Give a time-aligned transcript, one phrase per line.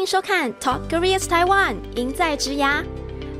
[0.00, 2.82] 迎收看 Top Careers Taiwan，赢在职涯，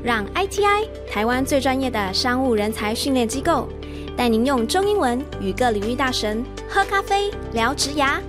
[0.03, 3.67] 让 ITI 台湾最专业的商务人才训练机构，
[4.15, 8.19] 带您用中英文与各领域大神喝咖啡聊职涯。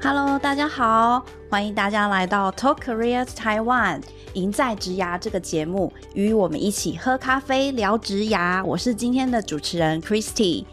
[0.00, 4.00] Hello，大家好，欢迎大家来到 Top Careers Taiwan，
[4.34, 8.64] 赢在职涯这个节目，与我们一起喝咖啡聊职涯。
[8.64, 10.66] 我是今天的主持人 Christy。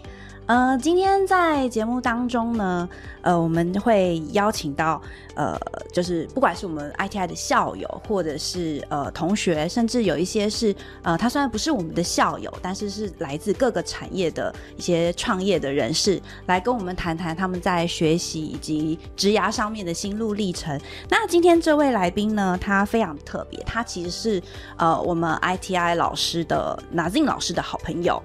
[0.45, 2.87] 呃，今天在节目当中呢，
[3.21, 5.01] 呃，我们会邀请到，
[5.35, 5.59] 呃，
[5.91, 20.79] 就是不管是我们 ITI 的校友，或者是呃同学，甚至有一些是呃，他虽然不是我们的校友，但是是来自各个产业的一些创业的人士，来跟我们谈谈他们在学习以及职涯上面的心路历程。
[21.09, 24.41] 那今天这位来宾呢，他非常特别，他其实是
[24.77, 28.21] 呃我们 ITI 老师的 Nazin 老师的好朋友，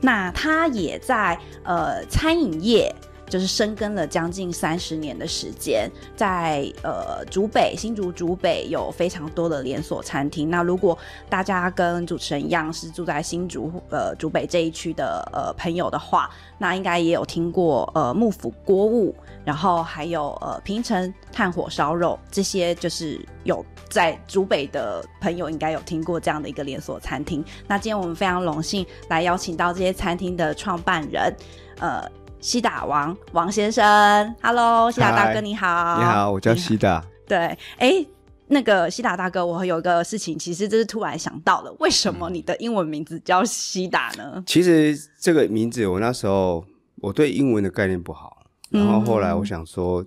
[0.00, 1.38] 那他也在。
[1.64, 2.94] 呃，餐饮业
[3.28, 10.48] 就是深耕了将近三十年的时间，在呃竹北新竹竹北有非常多的连锁餐厅。
[10.48, 10.96] 那如果
[11.28, 27.44] 大家跟主持人一样是住在新竹呃竹北这一区的呃朋友的话，那应该也有听过呃幕府锅物，然后还有呃平城炭火烧肉这些，就是有在竹北的朋友应该有听过这样的一个连锁餐厅。
[27.66, 31.34] 那今天我们非常荣幸来邀请到这些餐厅的创办人。
[31.78, 32.02] 呃，
[32.40, 37.04] 西打王王先生，Hello，西打大哥你好，你好，我叫西打。
[37.26, 38.08] 对，哎、欸，
[38.48, 44.34] 那个西打大哥，我有一个事情，其实这是突然想到的，为什么你的英文名字叫西打呢？
[44.36, 46.64] 嗯、其实这个名字，我那时候
[46.96, 50.06] 我对英文的概念不好，然后后来我想说，嗯、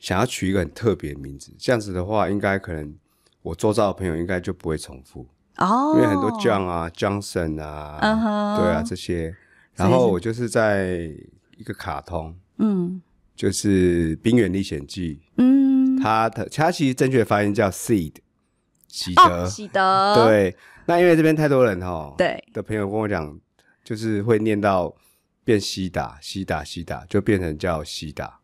[0.00, 2.92] 想要取一个很特别的名字，这样子的话，应该可能
[3.42, 5.26] 我周遭的朋友应该就不会重复
[5.58, 9.36] 哦，因为很多 John 啊、Johnson 啊，嗯哼，对啊这些。
[9.74, 11.08] 然后我就是在
[11.62, 13.00] 一个卡通，嗯，
[13.36, 18.14] 就是《冰原历险记》，嗯，它的它其实正确发音叫 Seed，
[18.88, 20.56] 喜德，哦、喜德，对。
[20.86, 22.42] 那因为这边太多人哈，对。
[22.52, 23.38] 的朋友跟我讲，
[23.84, 24.92] 就是会念到
[25.44, 28.40] 变西达，西达，西达，就变成叫西打。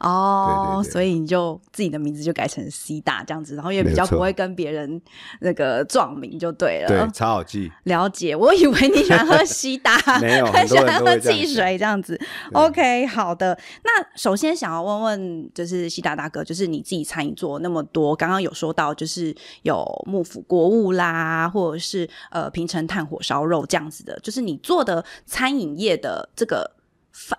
[0.00, 5.00] 哦，所以你就自己的名字就改成西大这样子，然后也比较不会跟别人
[5.40, 6.88] 那个撞名就对了。
[6.88, 7.70] 对，超好记。
[7.84, 12.18] 了解，我以为你喜欢喝西大， 没有， 很喜欢喝汽水这样子。
[12.52, 13.58] OK，好的。
[13.82, 26.77] 那首先想要问问，就是西大大哥，就是你自己餐饮做那么多，刚刚有说到就是有幕府国物啦，或者是呃平城炭火烧肉这样子的，就是你做的餐饮业的这个。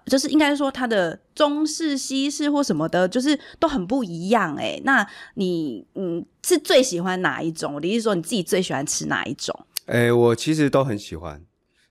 [0.05, 4.81] 就是应该说，它的中式、西式或什么的，就是都很不一样哎、欸。
[4.83, 7.75] 那你嗯是最喜欢哪一种？
[7.75, 9.57] 我的意思说，你自己最喜欢吃哪一种？
[9.85, 11.41] 哎、欸，我其实都很喜欢，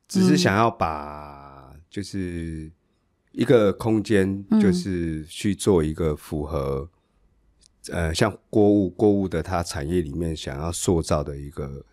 [0.06, 2.70] 只是想要把就是
[3.32, 6.88] 一个空间，就是去做一个符合、
[7.90, 11.84] 嗯、呃像锅物锅物的它产业里面想要塑造的一个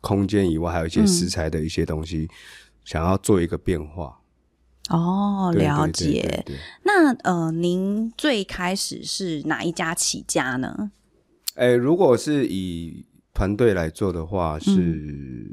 [0.00, 2.34] 空间以外，还有一些食材的一些东西，嗯、
[2.84, 4.18] 想要做一个变化。
[4.90, 6.04] 哦，了解。
[6.04, 6.56] 对对对对对。
[6.82, 10.90] 那呃，您最开始是哪一家起家呢？
[11.54, 15.48] 哎、欸，如果是以团队来做的话，是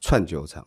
[0.00, 0.66] 串酒厂。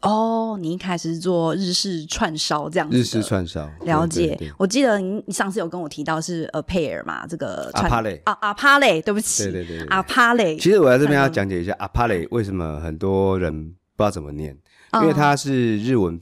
[0.00, 2.96] 嗯、哦，你一开始是做日式串烧这样子。
[2.96, 4.36] 日式串烧，了解。
[4.58, 10.56] 我记得你上次有跟我提到是 A pair 嘛，这个阿帕雷啊，阿帕雷，对不起，对对阿帕雷。
[10.56, 13.52] 其实我在这边要讲解一下阿帕雷为什么很多人
[13.96, 14.58] 不知道怎么念，
[14.90, 16.20] 嗯、因为它是日文。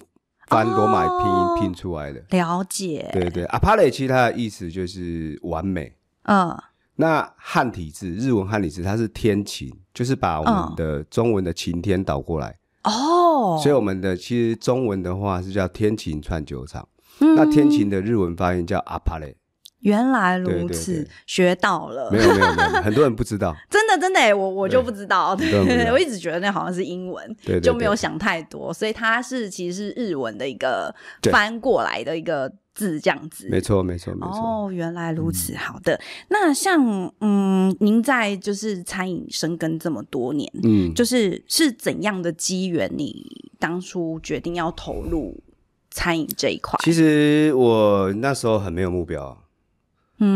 [0.52, 3.08] 翻罗马拼音拼出来的，哦、了解。
[3.12, 5.92] 对对，阿帕雷其实它的意思就是完美。
[6.24, 6.56] 嗯，
[6.96, 12.56] 那汉体字，日文汉体字，它是天晴，就是把我们的中文的晴天倒过来。
[12.84, 16.86] 哦，所以我们的其实中文的话是叫天晴串酒厂。
[17.20, 19.34] 嗯，那天晴的日文发音叫阿帕雷。
[19.82, 22.10] 原来如此，对对对，学到了。
[22.10, 23.54] 没有没有没有，很多人不知道。
[23.70, 25.36] 真 的真的，我我就不知道。
[25.36, 28.72] 对，对 我一直觉得那好像是英文，对对对，就没有想太多。
[28.72, 30.94] 所以它是其实是日文的一个
[31.30, 33.48] 翻过来的一个字，这样子。
[33.50, 34.38] 没错没错没错。
[34.38, 35.54] 哦，原来如此。
[35.56, 45.42] 好的，那像嗯，您在就是餐饮深耕这么多年，嗯，就是是怎样的机缘，你当初决定要投入
[45.90, 46.78] 餐饮这一块？
[46.84, 49.36] 其实我那时候很没有目标。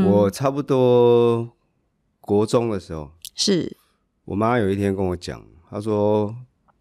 [0.04, 1.48] 我差不多
[2.20, 3.76] 国中的时候，是
[4.24, 6.34] 我妈有一天跟我讲，她说：“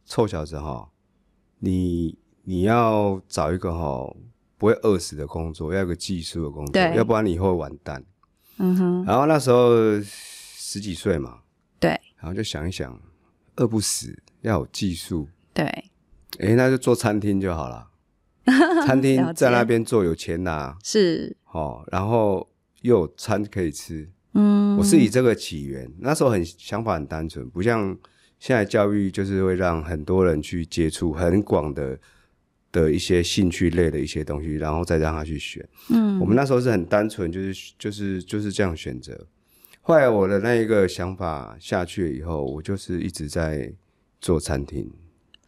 [0.05, 0.89] 臭小子哈，
[1.59, 4.11] 你你要找一个哈
[4.57, 8.03] 不会饿死的工作，要有个技术的工作，要不然你以后会完蛋。”
[8.57, 9.05] 嗯哼。
[9.05, 11.39] 然后那时候十几岁嘛，
[11.79, 12.99] 对，然后就想一想，
[13.57, 15.65] 饿不死要有技术，对，
[16.39, 17.89] 哎，那就做餐厅就好了。
[18.87, 22.49] 餐厅在那边做有钱拿，是哦，然后。
[22.81, 24.09] 又有餐可以吃。
[24.33, 27.97] 嗯，我是以这个起源，那时候很想法很单纯，不像
[28.39, 31.97] 现在教育就是会让很多人去接触很广的
[32.71, 35.65] 的一些兴趣类的一些东西，然后再让他去选。
[35.89, 39.25] 嗯，我们那时候是很单纯，就是就是就是这样选择。
[39.81, 43.73] 后来我的那一个想法下去了以后，我就是一直在
[44.19, 44.91] 做餐厅。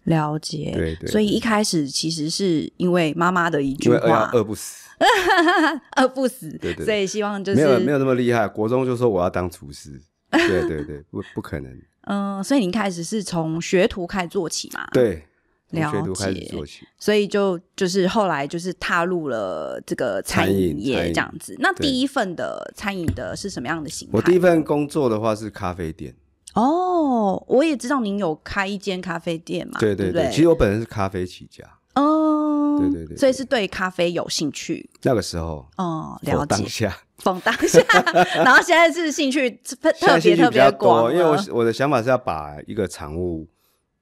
[0.07, 1.09] 了解，对对。
[1.09, 4.89] 所以一开始其实是因为妈妈的一句话，因为饿不死，
[5.95, 6.86] 饿不死，对对。
[6.86, 8.48] 所以希望就是没有没有那么厉害。
[8.48, 10.01] 国中就说我要当厨师，
[10.31, 11.71] 对对对，不不可能。
[12.09, 14.88] 嗯，所以你一开始是从学徒开始做起嘛？
[14.92, 15.24] 对。
[15.71, 21.53] 了解，学徒开始做起，所以就就是后来就是踏入了这个餐饮业这样子。
[21.60, 24.13] 那第一份的餐饮的是什么样的形态？
[24.13, 26.15] 我第一份工作的话是咖啡店。
[26.59, 29.80] 哦，我也知道您有开一间咖啡店嘛？
[29.80, 31.63] 对对对，对对其实我本人是咖啡起家。
[31.95, 34.89] 哦，对对对，所以是对咖啡有兴趣。
[35.04, 36.45] 那个时候，哦，了解。
[36.48, 37.81] 当下，放当下，
[38.44, 43.48] 然后现在是兴趣特别特别广，因为我我的想法是要把一个产物，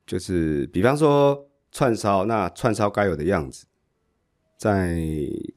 [0.08, 1.46] 就是比方说。
[1.72, 3.66] 串烧，那串烧该有的样子，
[4.58, 4.98] 在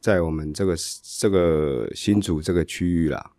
[0.00, 0.74] 在我们这个
[1.16, 3.30] 这个新竹这个区域啦，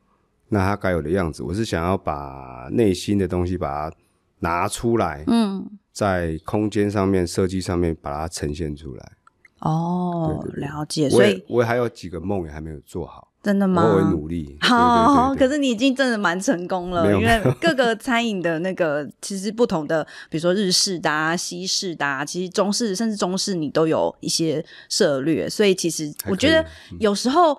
[0.50, 3.96] 那它该有的样子，我是想要把内心的东西把它
[4.40, 9.12] 拿出来，嗯，在空间上面设计上面把它呈现出来。
[9.60, 13.28] 哦，对对对，了解，所以我，我还有几个梦也还没有做好。
[13.42, 13.82] 真的吗？
[13.84, 14.58] 我会努力。
[14.60, 26.66] 好，可是你已经真的蛮成功了，因为各个餐饮的那个其实不同的，比如说日式的啊、西式的啊，其实中式甚至中式你都有一些涉略，所以其实我觉得
[27.00, 27.58] 有时候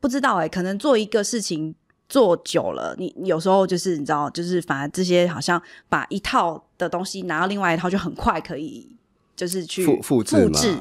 [0.00, 1.74] 不知道哎、欸，可能做一个事情
[2.08, 8.96] 做久了，你有时候就是你知道，就是反而这些好像把一套的东西拿到另外一套就很快可以
[9.36, 10.76] 就是去复复制复制。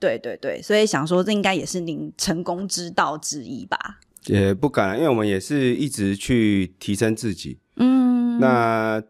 [0.00, 3.98] 对对对，所以想说这应该也是您成功之道之一吧？
[4.26, 7.58] 也不敢，因为我们也是一直去提升自己。
[7.76, 9.02] 嗯，那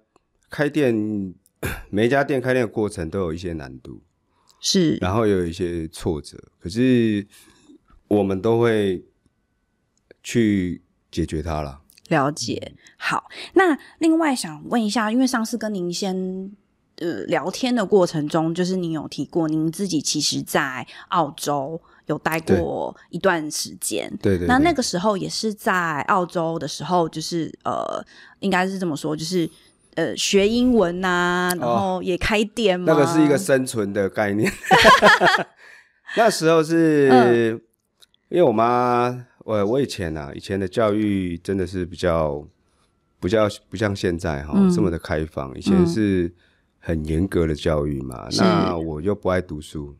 [0.49, 1.34] 开店，
[1.90, 4.00] 每一家店开店的过程都有一些难度，
[4.61, 7.26] 是，然后有一些挫折，可是
[8.06, 9.04] 我们都会
[10.22, 11.81] 去解决它了。
[12.08, 12.72] 了解。
[12.96, 16.50] 好，那另外想问一下，因为上次跟您先。
[17.00, 24.12] 呃，聊天的过程中，就是您有提过，您自己其实，在澳洲有待过一段时间。
[24.20, 24.49] 对对，对。
[24.49, 28.04] 那那个时候也是在澳洲的时候，就是呃，
[28.40, 29.49] 应该是这么说，就是
[29.94, 32.96] 呃，学英文呐、啊，然后也开店嘛、哦。
[32.99, 34.52] 那个是一个生存的概念。
[36.19, 37.61] 那时候是、嗯、
[38.28, 42.46] 因为我妈，我我以前啊，以前的教育真的是比较
[43.18, 46.26] 比较不像现在哈、这么的开放，以前是。
[46.26, 46.34] 嗯
[46.80, 49.96] 很严格的教育嘛，那我又不爱读书，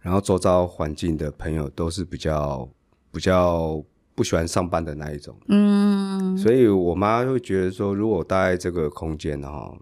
[0.00, 2.66] 然后周遭环境的朋友都是比较
[3.12, 3.84] 比较
[4.14, 9.76] 不喜欢上班的那一种，嗯，所以我妈会觉得说，如果我待在这个空间哈，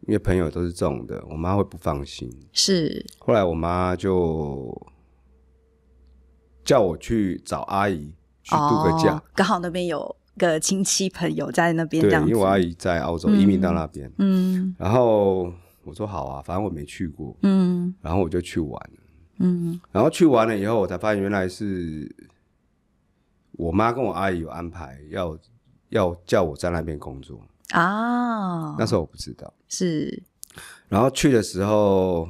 [0.00, 2.28] 因为朋友都是这种的，我妈会不放心。
[2.52, 4.76] 是，后来我妈就
[6.64, 10.16] 叫我去找阿姨去度个假，哦，刚好那边有。
[10.36, 15.44] 个亲戚朋友在那边，对，因为我阿姨在澳洲移民到那边，嗯，然后
[15.84, 18.72] 我说好啊，反正我没去过，嗯，然后我就去玩。
[18.72, 19.00] 了，
[19.38, 22.12] 嗯，然后去完了以后，我才发现原来是
[23.52, 25.38] 我妈跟我阿姨有安排要
[25.90, 27.40] 要叫我在那边工作。
[27.68, 30.20] 啊，那时候我不知道，是，
[30.88, 32.28] 然后去的时候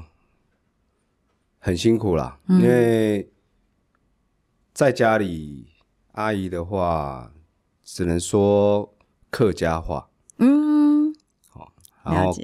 [1.59, 3.27] 很辛苦啦，嗯，因为
[4.75, 5.69] 在家里
[6.13, 7.31] 阿姨的话。
[7.87, 8.97] 只能说
[9.29, 11.15] 客家话，嗯，
[11.51, 11.71] 好，
[12.03, 12.35] 然后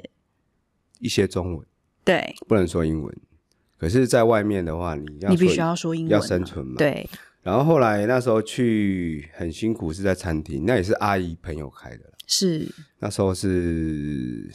[0.99, 1.65] 一些中文，
[2.05, 3.17] 对，不能说英文。
[3.79, 7.09] 可是，在外面的话，你要你必须要说英文，要生存嘛，对。
[7.41, 12.71] 然后后来那时候去很辛苦，是在餐厅，那也是阿姨朋友开的，是。
[12.99, 14.47] 那时候是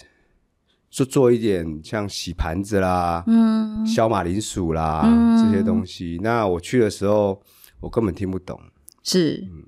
[0.89, 6.21] 就做一点像洗盘子啦，嗯，削马铃薯啦，嗯，这些东西。
[6.23, 7.43] 那我去的时候，
[7.81, 8.61] 我根本听不懂，
[9.03, 9.65] 是，嗯。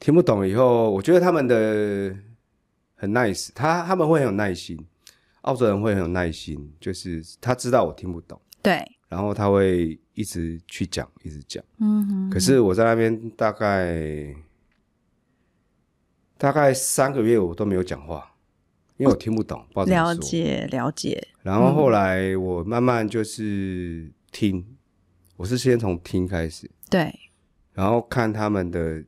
[0.00, 2.12] 听不懂以后，我觉得他们的
[2.96, 4.76] 很 nice，他他们会很有耐心，
[5.42, 14.34] 澳洲人会很有耐心，就是他知道我听不懂，对，然后他会一直去讲，一直讲，嗯哼，可是我在那边大概
[16.36, 18.34] 大概三个月我都没有讲话，
[18.96, 19.64] 因为我听不懂。
[19.86, 21.28] 了解了解。
[21.42, 24.76] 然后后来我慢慢就是听，嗯、
[25.36, 27.18] 我是先从听开始，对，
[27.72, 29.02] 然后看他们的。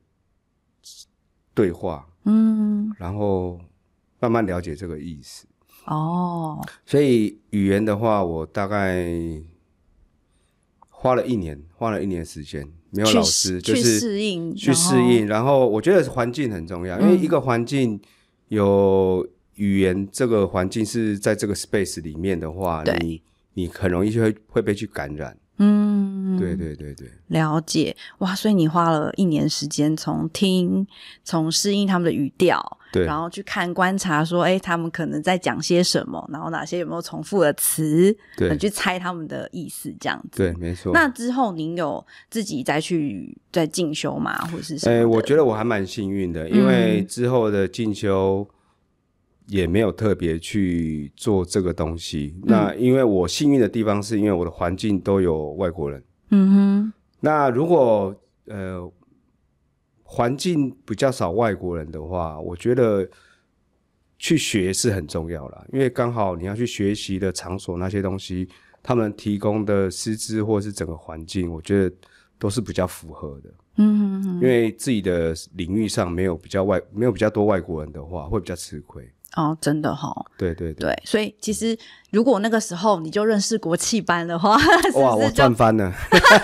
[1.56, 3.60] 对话，嗯，然后
[4.18, 5.46] 慢慢了解这个意思。
[5.84, 9.06] 哦，所以语言的话，我大概
[10.80, 15.28] 花了一年，花了一年时间没有老师，就是去适应，去适应。
[15.28, 18.00] 然后我觉得环境很重要，因为一个环境
[18.48, 19.24] 有
[19.54, 23.22] 语言，这个环境是在这个 space 里面的话，你
[23.52, 25.38] 你很容易就会会被去感染。
[25.58, 28.34] 嗯，对对对对，了解哇！
[28.34, 30.84] 所以你花了一年时间，从听，
[31.22, 32.60] 从适应他们的语调，
[32.92, 40.92] 对，然后去看观察，说，哎，他们可能在讲些什么，然后哪些有没有重复的词，对，去猜他们的意思，这样子，对，没错。
[40.92, 44.36] 那之后您有自己再去再进修吗？
[44.46, 44.96] 或者是什么？
[44.96, 48.44] 哎，我觉得我还蛮幸运的，因为之后的进修。
[49.46, 52.34] 也没有特别去做这个东西。
[52.36, 56.02] 嗯、那因为我幸运的地方，是因为我的环境都有外国人。
[56.30, 56.92] 嗯哼。
[57.20, 58.14] 那如果
[58.46, 58.90] 呃
[60.02, 63.08] 环境比较少外国人的话，我觉得
[64.18, 65.66] 去学是很重要啦。
[65.72, 68.48] 因为刚好你要去学习的场所那些东西，
[68.82, 71.96] 他们提供的师资或是整个环境，我觉得
[72.38, 73.54] 都是比较符合的。
[73.76, 74.34] 嗯哼哼。
[74.34, 79.10] 因为自己的领域上没有比较外没有比较多外国人的话，会比较吃亏。
[79.36, 81.76] 哦，真的哈、哦，对对对，对，所以其实
[82.10, 85.92] 如果那个时候你就认识国际班的话，是是哇，我赚翻了，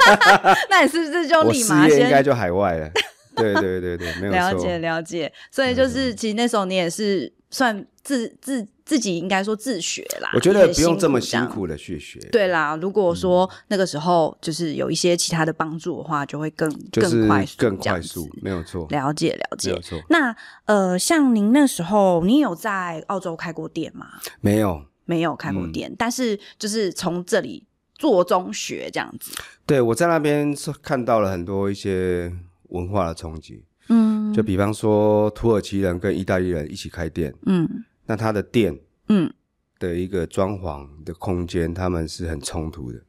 [0.71, 2.91] 那你是不是就 立马先应该就海外了？
[3.37, 5.33] 对对对对，没有， 了解了解。
[5.51, 8.67] 所以就是其实那时候你也是算自自。
[8.91, 12.19] 自己应该说自学啦，我觉得不用这么辛苦的去学。
[12.33, 18.89] 对啦，如果说那个时候就是有一些其他的帮助的话，就会更更快速，更快速，没有错。
[18.91, 20.03] 了解了解，没有错。
[20.09, 24.09] 那呃，像您那时候，你有在澳洲开过店吗？
[24.41, 29.31] 没有，没有开过店，但是就是从这里做中学这样子。
[29.65, 32.33] 对，我在那边是看到了很多一些
[32.71, 37.85] 文化的冲击，嗯，就比方说土耳其人跟意大利人一起开店，嗯。
[38.11, 38.77] 那他的店，
[39.09, 39.33] 嗯，
[39.79, 43.01] 的一个装潢的空间，他们是很冲突的。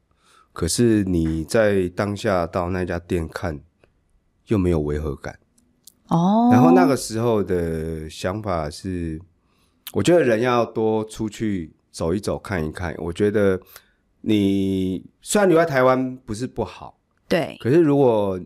[0.54, 3.60] 可是你在当下到那家店看，
[4.46, 5.40] 又没有违和感。
[6.10, 6.50] 哦。
[6.52, 9.20] 然后那个时候的想法是，
[9.94, 12.94] 我觉得人要多出去走一走，看一看。
[13.00, 13.60] 我觉得
[14.22, 17.58] 你虽然留在台湾不是不好，对。
[17.60, 18.40] 可是如果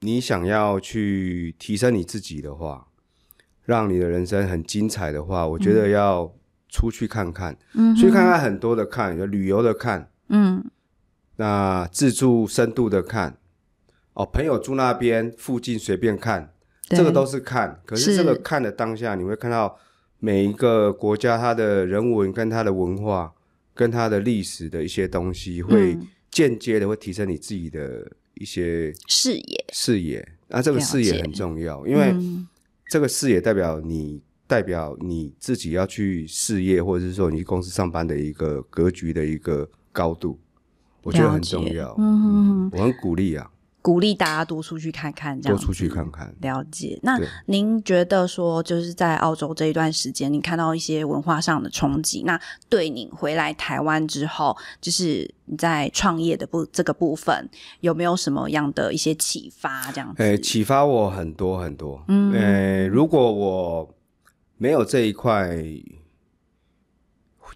[0.00, 2.87] 你想要去提升你自己的话，
[3.68, 6.34] 让你的人生很精彩的话，我觉得要
[6.70, 10.64] 出去看看，嗯，去看看很多的看，有旅游的看，嗯，
[11.36, 13.36] 那自助深度的看，
[14.14, 16.54] 哦，朋友住那边附近随便看，
[16.88, 17.78] 这个都是看。
[17.84, 19.78] 可是这个看的当下，你会看到
[20.18, 23.34] 每一个国家它的人文跟它的文化
[23.74, 25.94] 跟它的历史的一些东西，会
[26.30, 30.26] 间接的会提升你自己的一些视野，视野。
[30.46, 32.14] 那这个视野很重要，因为。
[32.88, 40.40] 这个视野代表你，代表你自己要去事业，或者是说你公司上班的一个格局的一个高度，
[41.02, 41.94] 我觉得很重要。
[42.72, 43.50] 我很鼓励啊。
[43.88, 47.00] 鼓励大家多出去看看，这样多出去看看，了解。
[47.02, 57.48] 那您觉得说，就是在澳洲这一段时间，你看到一些文化上的冲击，那对你回来台湾之后，就是你在创业的部这个部分，
[57.80, 59.90] 有没有什么样的一些启发？
[59.90, 62.04] 这样子，诶，启发我很多很多。
[62.08, 63.94] 嗯，诶，如果我
[64.58, 65.56] 没有这一块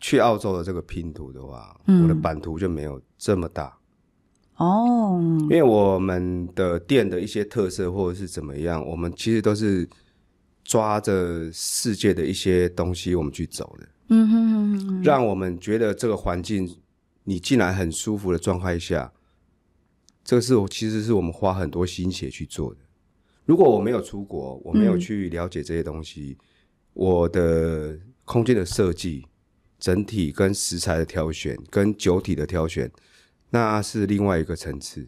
[0.00, 3.76] 去澳洲的这个拼图的话，嗯，我的版图就没有这么大。
[4.62, 9.88] 哦，因为我们的店的一些特色或者是怎么样，我们其实都是
[10.62, 13.88] 抓着世界的一些东西我们去走的。
[14.10, 16.76] 嗯哼哼哼，让我们觉得这个环境
[17.24, 19.12] 你进来很舒服的状态下，
[20.22, 22.80] 这个是我其实是我们花很多心血去做的。
[23.44, 26.46] 如果我没有出国，我没有去了解这些东西，嗯、
[26.92, 29.26] 我的空间的设计、
[29.80, 32.88] 整体跟食材的挑选、跟酒体的挑选。
[33.52, 35.06] 那是另外一个层次，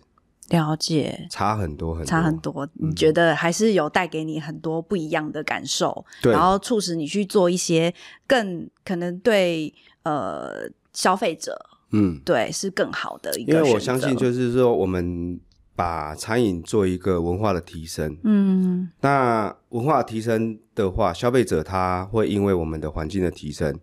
[0.51, 2.69] 了解，差很多很多，差很多。
[2.75, 7.93] 你觉得还是有带给你很多不一样的感受，对，然后促使你去做一些
[8.27, 9.73] 更可能对
[10.03, 11.59] 呃消费者，
[11.93, 13.55] 嗯，对，是更好的一个。
[13.55, 15.41] 因为我相信，就是说，我们
[15.75, 23.81] 把餐饮做一个文化的提升，嗯，那文化提升的话，消费者他会因为我们的环境的提升，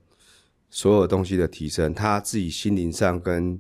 [0.69, 3.59] 所有东西的提升，他自己心灵上跟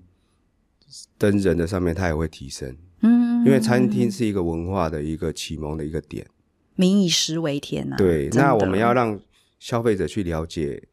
[1.17, 2.75] 跟人的上面，它也会提升。
[3.01, 6.27] 嗯，因为餐厅是一个文化的一个启蒙的一个点。
[6.75, 7.95] 民以食为天啊。
[7.97, 9.19] 对，那我们要让
[9.59, 10.87] 消费者去了解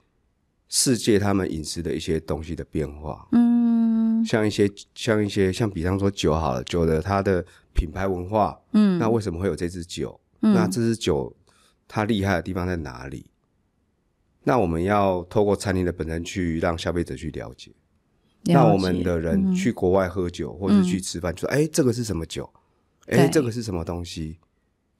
[0.68, 3.28] 世界他们饮食的一些东西的变化。
[3.32, 8.58] 嗯，像一些像一些像比方说酒好了，酒的它的品牌文化。
[8.72, 10.20] 嗯，那为什么会有这支酒？
[10.40, 11.34] 嗯，那这支酒
[11.86, 13.26] 它厉害的地方在哪里？
[14.44, 17.70] 那我们要透过餐厅的本身去让消费者去了解。
[18.44, 22.48] 那我们的人去国外喝酒，嗯、或者去吃饭，就说：“哎、欸，这个是什么酒？
[23.06, 24.38] 哎，这个是什么东西？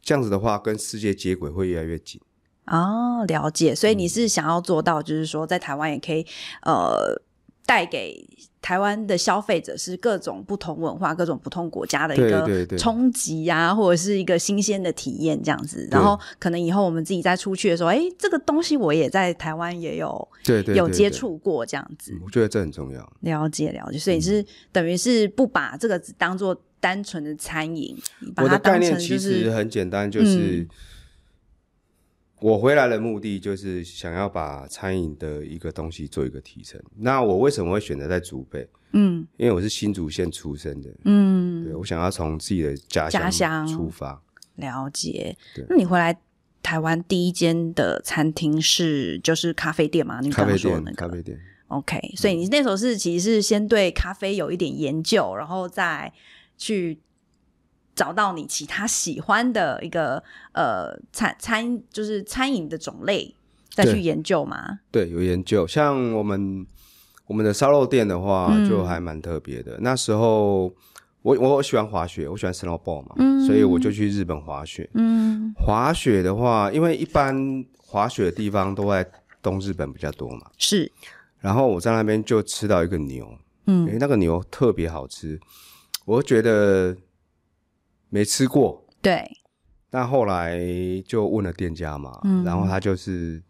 [0.03, 2.21] 这样子的话，跟世界接轨会越来越紧。
[2.67, 3.75] 哦，了解。
[3.75, 6.27] 所以你是想要做到，就是说在台湾也可以，
[6.63, 7.23] 呃。
[7.69, 8.27] 带给
[8.61, 15.89] 台湾的消费者是各种不同文化、各种不同国家的一个冲击呀，或者是一个新鲜的体验这样子。
[15.91, 20.29] 然后可能以后我们自己再出去的时候，哎，这个东西我也在台湾也有
[20.75, 22.13] 有接触过这样子。
[22.25, 23.99] 我觉得这很重要，了解了解。
[23.99, 27.97] 所以是等于是不把这个只当做单纯的餐饮，
[28.35, 30.61] 把它当成就是，我的概念其实很简单，就是。
[30.61, 30.69] 嗯
[32.41, 36.81] 我回来的目的就是想要把餐饮的一个东西做一个提升。
[36.97, 38.69] 那我为什么会选择在竹北？
[38.93, 40.91] 嗯，因为我是新竹县出生的。
[41.05, 44.23] 嗯，对，我想要从自己的家乡出发。
[44.57, 45.37] 了解。
[45.69, 46.17] 那你回来
[46.63, 50.21] 台湾第一间的餐厅是就是咖啡店吗？
[50.23, 51.39] 你刚刚说那个咖啡店。
[51.67, 56.13] OK，所以你那时候是其实是先对咖啡有一点研究，然后再
[56.57, 56.99] 去。
[57.99, 63.35] 找到你其他喜欢的一个呃餐餐就是餐饮的种类，
[63.71, 64.79] 再去研究吗？
[64.93, 65.67] 对，有研究。
[65.67, 66.65] 像我们
[67.27, 69.73] 我们的烧肉店的话，就还蛮特别的。
[69.73, 70.73] 嗯、那时候
[71.23, 74.89] 我我喜欢滑雪，我喜欢 snowball 嘛，嗯、所以我就去日本滑雪。
[74.95, 77.35] 嗯，滑雪的话，因为一般
[77.79, 79.05] 滑雪的地方都在
[79.43, 80.93] 东日本比较多嘛，是。
[81.41, 83.29] 然后我在那边就吃到一个牛，
[83.67, 85.41] 嗯，诶，那个牛特别好吃，
[86.05, 86.97] 我觉得。
[88.09, 89.29] 没吃过，对。
[89.91, 90.61] 那后来
[91.07, 93.43] 就问了店家嘛，嗯、然后他就是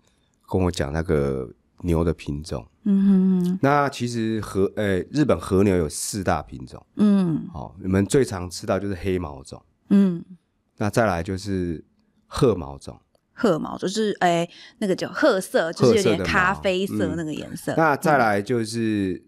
[0.49, 1.49] 跟我讲那个
[1.83, 2.65] 牛的品种。
[2.85, 3.59] 嗯哼哼。
[3.61, 6.85] 那其实和诶、欸，日本和牛有四大品种。
[6.97, 7.47] 嗯。
[7.53, 9.61] 好，你们最常吃到就是黑毛种。
[9.91, 10.25] 嗯。
[10.77, 11.85] 那再来就是
[12.29, 13.01] 褐毛种。
[13.33, 17.73] 褐毛就是诶、欸，那个叫褐色，就是有点咖啡色那个颜色。
[17.73, 19.25] 嗯、那再来就是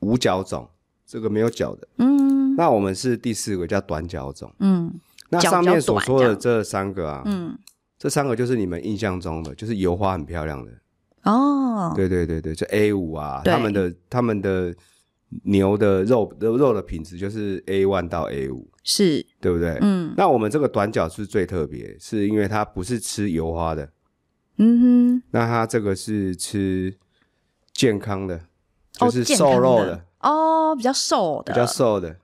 [0.00, 0.68] 五角种，
[1.06, 1.88] 这个没有脚的。
[1.98, 2.26] 嗯。
[2.56, 4.90] 那我们是第四个叫短脚种，嗯，
[5.28, 7.54] 那上面所说的这三个啊，嗯，
[7.98, 10.72] 这三个就是你们印象中的，就是油花很漂亮的。
[11.24, 14.74] 哦，对对对对，就 A 五啊，他们的他们的
[15.42, 19.26] 牛的肉的肉的品质就是 A one 到 A 五，是。
[19.38, 19.76] 对不对？
[19.82, 23.90] 嗯，那我们这个短脚是最特别，是因为它不是吃油花的，
[24.56, 26.96] 嗯哼，那它这个是吃
[27.74, 28.40] 健康的，
[28.92, 29.94] 就是瘦肉的。
[29.94, 30.00] 哦，
[30.76, 32.16] 比较瘦的，比较瘦的。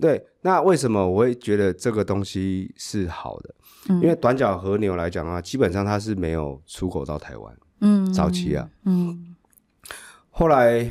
[0.00, 3.54] 对，那为什么我会觉得这个东西是好的？
[3.88, 7.56] 嗯、因为短角和牛来讲的话，基本上它是没有出口到台湾。
[7.80, 9.34] 嗯，早期啊，嗯，
[10.30, 10.88] 后来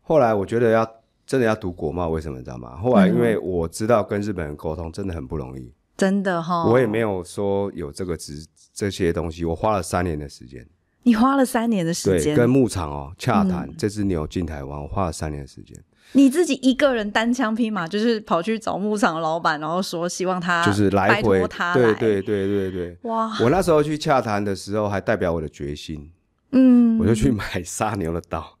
[0.00, 0.88] 后来我觉得要
[1.26, 2.76] 真的要读国贸，为什么你知道吗？
[2.76, 10.66] 后来因为我知道跟日本人沟通真的很不容易，嗯、真的哈、哦，我也没有说有这个职这些东西，我花了三年的时间。
[11.04, 15.76] 你花了三年的时间，对，跟牧场哦洽谈、嗯、这只牛进台湾，我花了三年的时间。
[16.12, 23.36] 你自己一个人单枪匹马，就是跑去找牧场的老板，然后说希望他就是来回他对对对对对，哇！
[23.40, 26.10] 我那时候去洽谈的时候，还代表我的决心，
[26.50, 28.58] 嗯，我就去买杀牛的刀，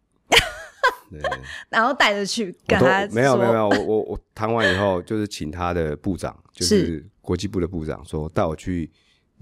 [1.10, 1.20] 对，
[1.68, 7.06] 然后带着去跟他没有没有没有，我我我谈完以后，就是请他的部长，就是。
[7.20, 8.90] 国际部的部长，说带我去。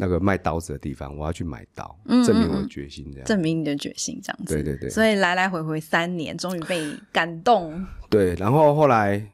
[0.01, 4.55] 那个卖刀子的地方，我要去买刀，嗯嗯嗯，证明我的决心，这样证明你的决心，这样子。
[4.55, 4.89] 对对对。
[4.89, 7.87] 所以来来回回三年，终于被感动。
[8.09, 9.31] 对，然后后来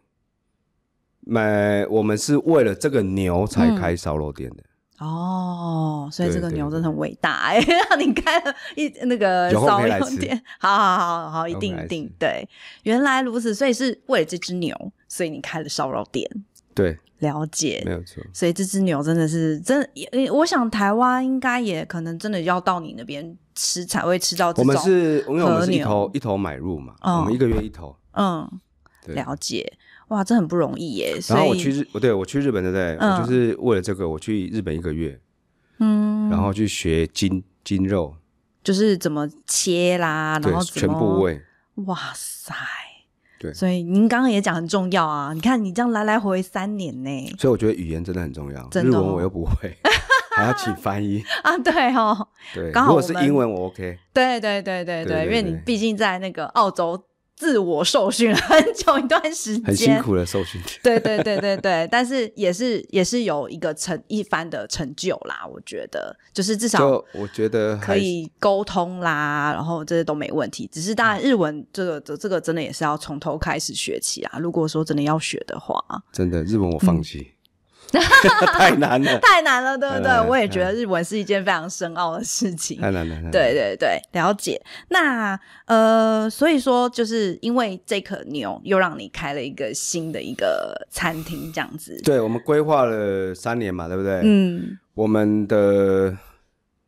[1.20, 4.56] 买，我们是为了这个牛才开烧肉店的。
[4.58, 5.06] 嗯。
[5.06, 7.60] 哦，所以这个牛真的很伟大哎！
[7.98, 12.48] 你开了一那个烧肉店，好好好好，一定一定对。
[12.82, 14.74] 原来如此，所以是为了这只牛，
[15.06, 16.28] 所以你开了烧肉店。
[16.76, 16.96] 对。
[17.20, 18.22] 了解，没有错。
[18.30, 24.82] 所以这只牛真的是真的，我想台湾应该也可能真的要到你那边吃才会吃到这种和牛。
[24.82, 27.96] 我们是，因为我们是一头一头买入嘛，嗯、我们一个月一头。
[28.12, 28.46] 嗯，
[29.02, 29.72] 对了解。
[30.08, 31.18] 哇，这很不容易耶。
[31.30, 32.98] 然后我去日，对，我去日本对不对？
[33.00, 35.18] 嗯、我就是为了这个，我去日本一个月。
[35.78, 36.28] 嗯。
[36.28, 38.14] 然后去学筋筋肉，
[38.62, 41.40] 就是怎么切啦，然后全部位。
[41.86, 42.54] 哇塞！
[43.38, 45.32] 对，所以您刚刚也讲很重要啊！
[45.32, 48.68] 你看你这样来来回回三年呢，所以我觉得语言真的很重要。
[48.70, 49.76] 真的哦、日文我又不会，
[50.36, 51.56] 还要请翻译 啊！
[51.58, 53.98] 对哦，对，刚好如果是英文我 OK。
[54.12, 57.02] 对对对对对，对对对，因为你毕竟在那个澳洲。
[57.36, 60.58] 自我受训了很久一段时间，很辛苦的受训。
[60.82, 65.46] 对对对对对，但是也是也是有一个成一番的成就啦。
[65.46, 70.66] 我觉得就是至少，我觉得可以沟通啦，然后这些都没问题。
[70.72, 74.38] 只是当然日文这个这这个真的也是要从头开始学起啊。
[74.38, 75.78] 如果说真的要学的话，
[76.10, 77.32] 真的日文我放弃。
[78.52, 80.10] 太难了，太难了，对不对？
[80.10, 83.30] 嗯、我也觉得日文是一件非常深奥的事情，太难了。
[83.30, 84.60] 对对对，了解。
[84.88, 92.00] 那呃，所以说，就是因为这颗牛，又让你开了一个新的一个餐厅，这样子。
[92.04, 94.20] 对，我们规划了三年嘛，对不对？
[94.24, 94.78] 嗯。
[94.94, 96.16] 我们的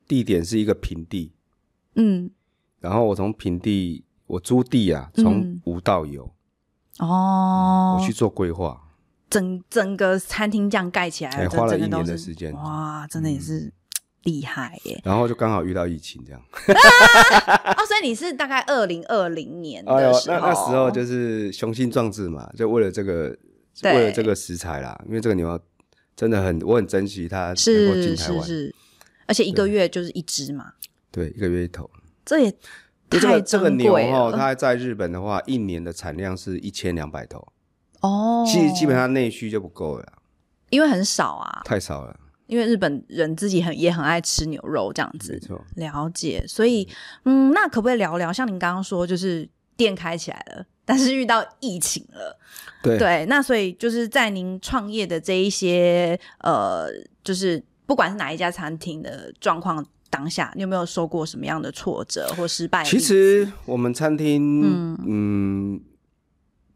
[0.06, 1.32] 地点是一个平地，
[1.94, 2.30] 嗯。
[2.80, 6.24] 然后我从平地，我租地啊，从无到有。
[6.98, 8.00] 嗯、哦、嗯。
[8.00, 8.80] 我去做规划。
[9.30, 13.72] 整整个餐厅这样盖起来，欸，花了一年的时间，哇，真的也是
[14.24, 15.00] 厉害耶！
[15.04, 16.42] 然后就刚好遇到疫情，这样。
[16.50, 23.36] 哦，所以你是大概二零二零年的时候，哎，那那时候就是雄心壮志嘛，就为了这个，
[23.84, 25.58] 为了这个食材啦，因为这个牛
[26.16, 28.74] 真的很，我很珍惜它能够进台湾，是是是，
[29.26, 30.72] 而且一个月就是一只嘛，
[31.10, 31.88] 对，一个月一头，
[32.24, 32.58] 这也太。
[33.10, 37.42] 这个这个牛哈，它在日本的话，一年的产量是一千两百头。
[38.00, 40.12] 哦，其实基本上内需就不够了，
[40.70, 42.18] 因为很少啊，太少了。
[42.46, 45.64] 因为日本人自己很也很爱吃牛肉这样子，没错。
[45.74, 46.88] 了解，所以
[47.26, 48.32] 嗯，那可不可以聊聊？
[48.32, 52.38] 像您刚刚说，就是店开起来了， 但是遇到疫情了，
[52.82, 53.26] 对对。
[53.26, 56.88] 那所以就是在您创业的这一些呃，
[57.22, 62.82] 就是不管是哪一家餐厅的状况当下，你有没有受过什么样的挫折或失败？
[62.82, 64.98] 其实我们餐厅，嗯。
[65.06, 65.80] 嗯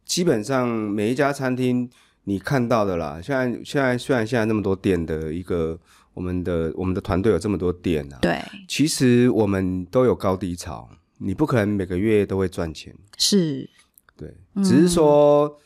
[0.04, 1.88] 基本上每一家餐厅
[2.24, 5.78] 你看到的啦，现在现在虽然现在那么多店的一个，
[6.14, 10.88] 我们的我们的团队有这么多店啊，对，其实我们都有高低潮，
[11.18, 13.68] 你不可能每个月都会赚钱，是，
[14.16, 15.56] 对，只是说、嗯、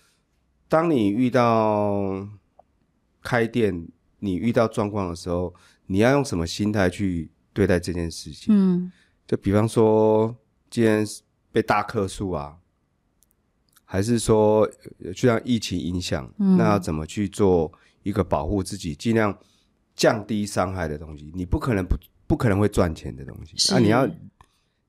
[0.68, 2.26] 当你遇到
[3.22, 3.86] 开店，
[4.20, 5.52] 你遇到状况的时候，
[5.86, 8.54] 你要用什么心态去对待这件事情？
[8.54, 8.90] 嗯，
[9.26, 10.34] 就比方说
[10.70, 11.04] 今天
[11.52, 12.56] 被大客诉啊。
[13.96, 14.68] 还是说，
[15.14, 19.34] 就像疫情影响，嗯，那要怎么去做一个保护自己，尽量
[19.94, 21.32] 降低伤害的东西？
[21.34, 24.06] 你不可能不不可能会赚钱的东西，那、啊、你要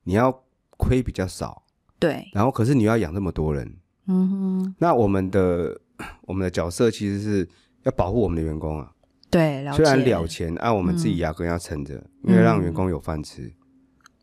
[0.04, 0.44] 你要
[0.76, 1.64] 亏比较少，
[1.98, 2.28] 对。
[2.34, 3.76] 然后，可是你要养这么多人，
[4.08, 4.74] 嗯哼。
[4.78, 5.80] 那我们的
[6.28, 7.48] 我们的角色其实是
[7.84, 8.92] 要保护我们的员工啊，
[9.30, 9.64] 对。
[9.72, 11.94] 虽然了钱，按、啊、我们自己牙根要撑着，
[12.24, 13.50] 嗯，因为让员工有饭吃。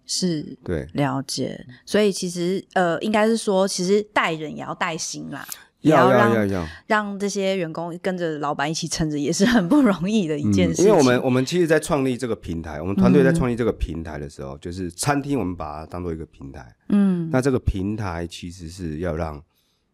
[0.06, 1.66] 是，对，了解。
[1.86, 5.48] 所以其实，呃，应该是说，其实带人也要带心啦，
[5.82, 10.86] 要也要让要要要让这些员工跟着老板一起撑着，也是很不容易的一件事情。
[10.86, 16.76] 嗯、因为我们我们其实，在创立这个平台，我们团队在创立这个平台的时候，嗯、就是餐厅，我们把它当做一个平台。
[16.90, 19.42] 嗯，那这个平台其实是要让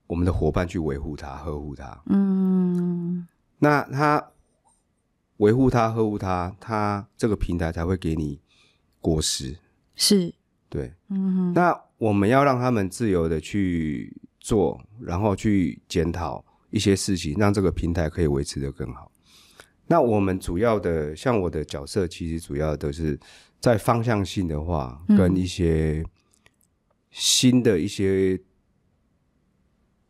[0.08, 2.02] 我们的伙伴去维护它、呵护它。
[2.08, 3.26] 嗯，
[3.60, 4.32] 那他
[5.38, 8.40] 维护它、呵护它，它这个平台才会给你
[9.00, 9.56] 果实。
[10.02, 10.34] 是，
[10.68, 19.12] 对，嗯哼，那我们要让他们自由的去做，然后去检讨一些事情，让这个平台可以维持的更好。
[19.86, 23.20] 那我们主要的，像我的角色，其实主要都是
[23.60, 26.04] 在方向性的话，跟一些
[27.12, 28.42] 新的一些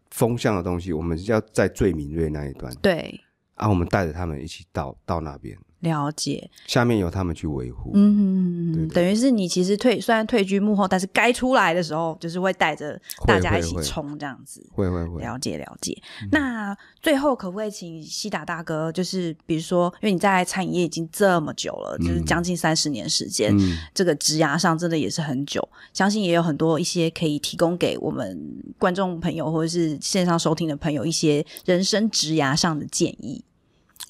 [0.10, 3.20] 风向的东西，我们要在最敏锐那一端，对，
[3.56, 5.58] 啊，我们带着他们一起到到那边。
[5.82, 7.92] 了解，下面由他们去维护。
[7.94, 14.66] 嗯哼，等于是你其实退，虽然退居幕后，但是该出来的时候，就是会带着大家一起冲这样子。
[14.72, 15.96] 会会会，了解了解。
[16.32, 28.40] 那最后可不可以请西达大哥，就是比如说，因为你在餐饮业已经这么久了，就是将近三十年时间，嗯，这个职涯上真的也是很久，相信也有很多一些可以提供给我们
[28.78, 33.44] 观众朋友或者是线上收听的朋友一些人生职涯上的建议。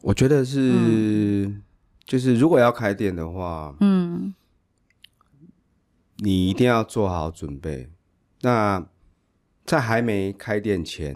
[0.01, 1.61] 我觉得是、嗯，
[2.05, 4.33] 就是如果要开店的话，嗯，
[6.17, 7.89] 你一定要做好准备。
[8.41, 8.85] 那
[9.65, 11.15] 在还没开店前，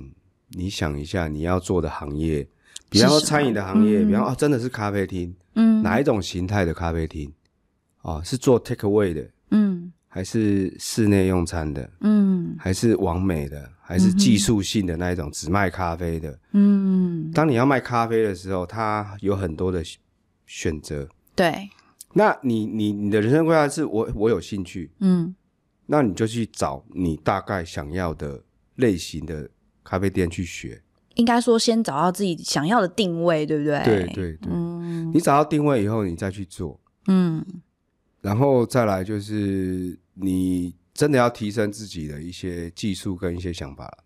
[0.50, 2.48] 你想一下你要做的行业，
[2.90, 7.34] 比方说餐饮的行业，比方说、哦、真的是咖啡厅，嗯，哪一种形态的咖啡厅？
[8.02, 13.70] 哦，是做 take away 的，嗯，还是室内用餐的，嗯，还是完美的？
[13.82, 16.40] 还是技术性的那一种，只卖咖啡的。
[16.54, 19.84] 嗯，当你要卖咖啡的时候，它有很多的
[20.46, 21.06] 选择。
[21.36, 21.70] 对，
[22.14, 25.36] 那你你你的人生规划是我我有兴趣，嗯，
[25.88, 28.42] 那你就去找你大概想要的
[28.76, 29.50] 类型的
[29.84, 30.82] 咖啡店去学。
[31.16, 33.84] 应该说，先找到自己想要的定位，对不对？
[33.84, 34.50] 对对对。
[34.50, 36.80] 嗯，你找到定位以后，你再去做。
[37.08, 37.46] 嗯，
[38.22, 40.76] 然后再来就是你。
[40.96, 43.98] 真的要提升自己的一些技术跟一些想法了，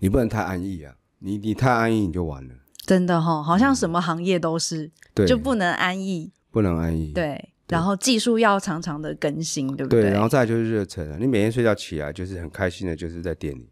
[0.00, 0.92] 你不能太安逸啊！
[1.20, 2.52] 你你太安逸你就完了。
[2.84, 7.12] 真的哈、哦，好像什么行业都是，嗯、对，就不能安逸，不能安逸。
[7.12, 7.36] 对，
[7.68, 10.02] 对然后技术要常常的更新，对不对？
[10.02, 11.16] 对，然后再来就是热忱啊。
[11.20, 13.70] 你每天睡觉起来就是很开心的，就是在店里，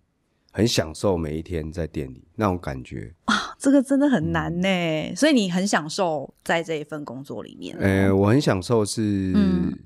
[0.52, 3.56] 很享受每一天在店里那种感觉啊。
[3.58, 4.68] 这个真的很难呢。
[4.68, 7.76] 嗯、所以你很享受在这一份工作里面？
[7.80, 9.76] 呃、欸，我很享受是，嗯、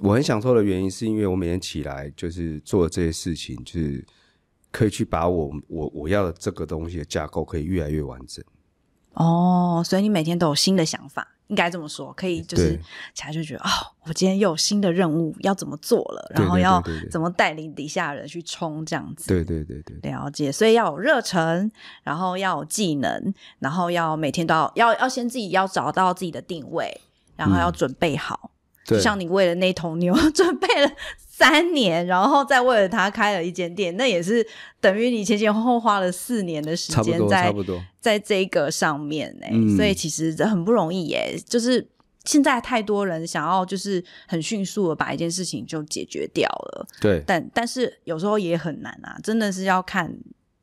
[0.00, 4.04] 我很享受的原因是因为我每天起来就是做这些事情，就是
[4.70, 8.44] 可以去把我我我要的这个东西的架构可以越来越完整。
[9.14, 11.28] 哦，所以你每天都有新的想法。
[11.48, 12.80] 应该这么说，可以就是
[13.12, 13.70] 起来就觉得对哦，
[14.04, 19.28] 我今天又有新的任务要怎么做了，然后要怎么带领底下人去冲这样子。
[19.28, 20.50] 对对对对，了解。
[20.50, 21.70] 所以要有热忱，
[22.02, 26.98] 然后要有技能，然后要每天都要要要先自己要找到自己的定位，
[27.36, 28.40] 然后要准备好。
[28.44, 28.48] 嗯
[28.92, 34.46] 就像你为了那头牛准备了三年，然后再为了他开了一间店，那也是
[34.80, 37.52] 等于你前前后后花了四年的时间在
[38.00, 39.50] 在这个上面呢、欸。
[39.52, 41.38] 嗯、所以其实很不容易耶、欸。
[41.46, 41.86] 就是
[42.24, 47.22] 现在太多人想要就是很迅速的把一件事情就解决掉了，对。
[47.26, 50.16] 但但是有时候也很难啊，真的是要看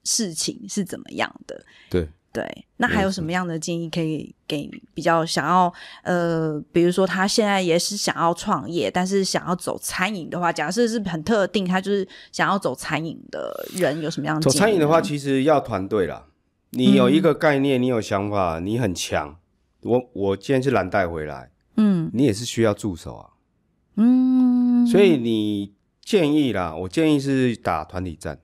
[0.04, 2.08] 事情是怎么样的，对。
[2.40, 5.74] 对，那还有什么样的建议可以给比较想要
[6.04, 14.54] 呃，比如说他现在也是想要创业，但是想要走餐饮的话，假设是很特定，他就是想要走餐饮的人，有什么样的建议？
[14.54, 16.28] 走餐饮的话，其实要团队啦。
[16.70, 19.36] 你有一个概念，嗯、你有想法，你很强。
[19.82, 23.30] 我我今天是蓝带回来，嗯，你也是需要助手啊，
[23.98, 28.40] 嗯，所以你建议啦，我建议是打团体战。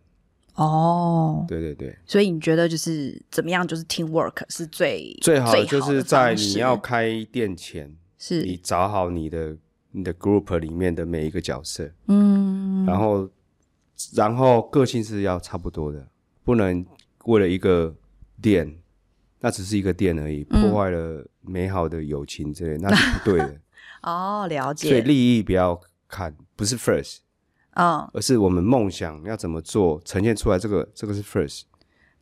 [0.55, 3.67] 哦，对对对，所以你觉得就是怎么样？
[3.67, 9.57] 就是 team work 是最最好的，就是在你要开店前，是你找好你的
[9.91, 13.29] 你的 group 里面的每一个角色，嗯，然后
[14.13, 16.07] 然后个性是要差不多的，
[16.43, 16.85] 不能
[17.25, 17.93] 为了一个
[18.41, 18.77] 店，
[19.41, 23.55] 那只是一个店而已，破坏了美好的友情之类，那是不对的。
[24.03, 24.87] 哦，了解。
[24.87, 27.17] 所以利益不要看，不是 first。
[27.75, 31.61] 嗯，而是我们梦想要怎么做呈现出来，这个这个是 first，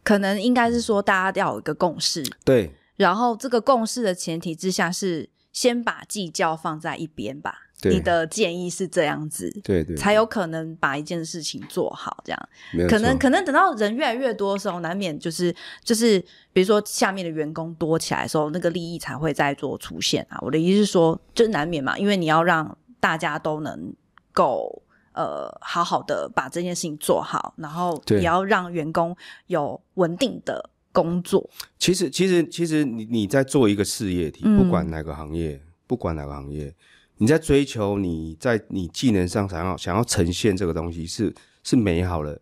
[0.03, 7.59] 可能应该是说大家要有一个共识，对，然后这个共识的前提之下是先把计较放在一边吧。
[7.81, 12.49] 对，你的建议是这样子，对，对对，才有可能把一件事情做好，这样。
[12.89, 16.17] 可能可能等到人越来越多的时候，难免就是就是，
[16.53, 20.39] 比如说下面的员工多起来的时候，那个利益才会再做出现啊。
[20.41, 23.93] 我的意思是说，就难免嘛，因为你要让大家都能
[24.31, 24.82] 够。
[25.13, 29.15] 呃，好好的把这件事情做好，然后也要让员工
[29.47, 31.49] 有稳定的工作。
[31.77, 36.73] 其实，其实，其实你你在做一个事业体，嗯、不管哪个行业，不管哪个行业，
[37.17, 42.41] 你在追求你在你技能上想要想要呈现这个东西是是美好的，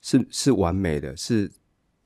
[0.00, 1.50] 是是完美的，是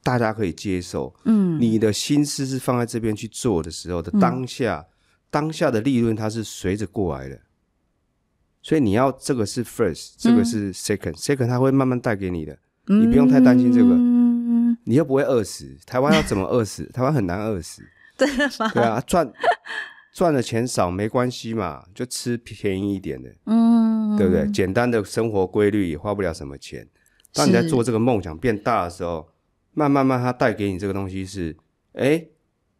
[0.02, 1.14] 大家可以接受。
[1.24, 4.90] 嗯，你的心思是放在这边去做的时候的当下，嗯、
[5.30, 7.40] 当下的利润它是随着过来的。
[8.62, 13.94] 所以你要这个是 first，这个是 second，second、嗯、它会慢慢带给你的，嗯、你不用太担心这个，
[14.84, 15.76] 你又不会饿死。
[15.86, 16.84] 台湾要怎么饿死？
[16.92, 17.82] 台湾很难饿死，
[18.18, 18.70] 真的吗？
[18.74, 19.32] 对啊，赚
[20.12, 24.46] 赚的钱少没关系嘛，就吃便宜一点的，嗯，对不对？
[24.50, 26.86] 简单的生活规律也花不了什么钱。
[27.32, 29.28] 当你在做这个梦想变大的时候，
[29.72, 31.56] 慢慢慢它带给你这个东西是，
[31.94, 32.26] 哎，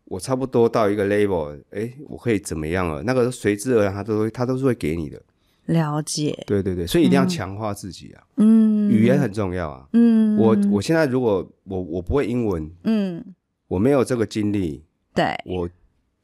[0.05, 3.03] 我差不多到一个 level，哎，我可以怎么样了？
[3.05, 5.23] 那个随之而然，它都会，它都是会给你的。
[5.71, 8.23] 了解，对对对，所以一定要强化自己啊。
[8.37, 9.87] 嗯，语言很重要啊。
[9.93, 13.25] 嗯，我我现在如果我我不会英文，嗯，
[13.69, 14.83] 我没有这个经历，
[15.15, 15.69] 对，我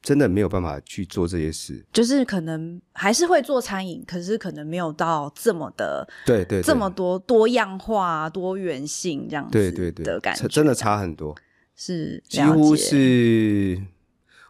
[0.03, 1.85] 真的没有办法去做这些事。
[1.93, 11.35] 就是可能还是会做餐饮，可是可能没有到这么的，对对，这么多多样化、多元性这样子，对对对的感觉，真的差很多。
[11.77, 13.81] 是，几乎是，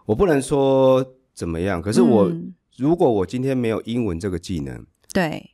[0.06, 1.04] 我不能说
[1.34, 2.32] 怎么样，可是我。
[2.76, 5.50] 如果我今天没有英文这个技能，对，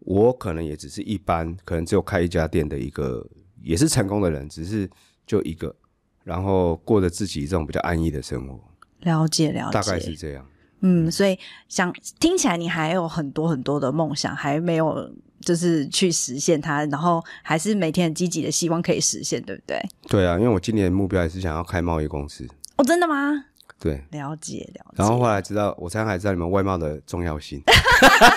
[0.00, 3.26] 我可能也只是一般，可能只有开一家店的一个，
[3.62, 4.88] 也是成功的人，只是
[5.26, 5.74] 就一个，
[6.22, 8.60] 然后过着自己这种比较安逸的生活。
[9.00, 10.46] 了解，了解，大概是这样。
[10.82, 19.78] 嗯，所以想听起来你还有很多很多的梦想，还没有就是去实现它，然后还是每天很积极的希望可以实现，对不对？
[20.08, 22.46] 对啊，因为我今年的目标也是想要开贸易公司。
[22.76, 23.46] 哦，真的吗？
[23.80, 24.94] 对，了解了解。
[24.96, 27.62] 然后后来知道，我才才知道你们外贸的重要性，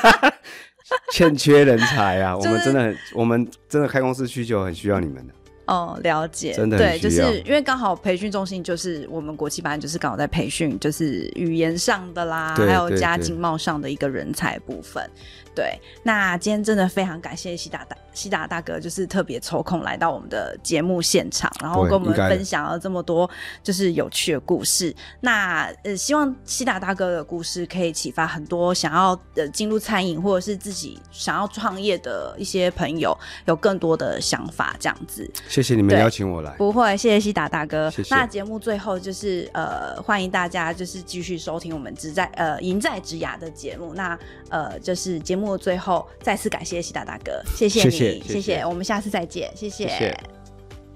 [1.11, 2.35] 欠缺人才啊！
[2.41, 5.33] 就是、我们真的很，我们真的开公司需求很需要你们的。
[5.65, 15.09] 哦，了解，真的对，就是因为刚好培训中心就是我们国际班，就是刚好在培训，就是语言上的啦，对还有加经贸上的一个人才部分。
[15.55, 23.29] 对，那今天真的非常感谢西大大西大大哥，就是特别抽空来到我们的节目现场，然后跟我们分享了这么多
[23.63, 24.95] 就是有趣的故事。
[25.21, 35.29] 那呃，希望西大大哥的故事可以启发很多想要呃进入餐饮或者是自己想要创业的一些朋友，有更多的想法这样子。
[35.47, 37.89] 谢谢你们邀请我来，不会，谢谢西达大哥。
[37.89, 38.13] 谢谢。
[38.13, 43.93] 那节目最后就是呃，欢迎大家就是继续收听我们只在呃赢在职涯的节目。
[43.95, 44.17] 那
[44.49, 49.87] 呃，就是节目的最后再次感谢西达大哥，谢谢你，谢谢，谢谢，我们下次再见，谢谢。
[49.87, 50.17] 谢谢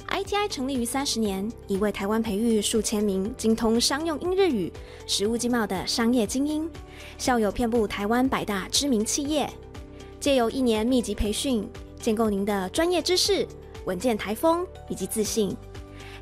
[0.09, 4.71] ITI 成立于三十年，已为台湾培育数千名精通商用英日语、
[5.05, 6.67] 实务经贸的商业精英，
[7.17, 9.49] 校友遍布台湾百大知名企业。
[10.19, 13.45] 借由一年密集培训，建构您的专业知识、
[13.85, 15.55] 稳健台风以及自信。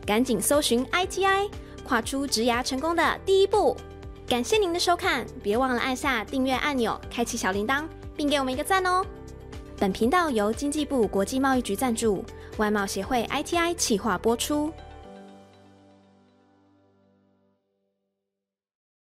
[0.06, 1.50] 赶紧搜寻 ITI，
[1.88, 3.78] 跨出职涯成功的第一步。
[4.28, 7.86] 感谢您的收看，别忘了按下订阅按钮，开启小铃铛，
[8.16, 9.06] 并给我们一个赞哦。
[9.78, 12.24] 本频道由经济部国际贸易局赞助。
[12.58, 14.72] 外贸协会 ITI 企划播出。